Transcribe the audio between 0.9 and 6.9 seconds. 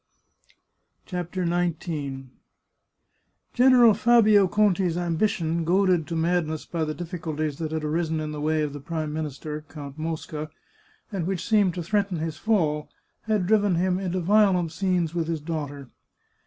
CHAPTER XIX General Fabio Conti's ambition, goaded to madness by